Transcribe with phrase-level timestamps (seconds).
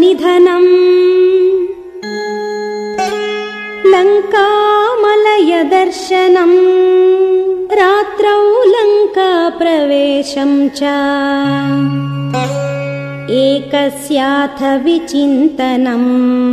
[0.00, 0.72] निधनम्
[3.92, 6.56] लङ्कामलयदर्शनम्
[7.80, 8.38] रात्रौ
[8.74, 9.30] लङ्का
[9.60, 10.82] प्रवेशम् च
[13.44, 16.47] एकस्याथ विचिन्तनम्